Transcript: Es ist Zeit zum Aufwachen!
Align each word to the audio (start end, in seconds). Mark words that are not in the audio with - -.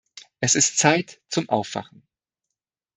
Es 0.39 0.55
ist 0.55 0.79
Zeit 0.79 1.21
zum 1.29 1.47
Aufwachen! 1.47 2.01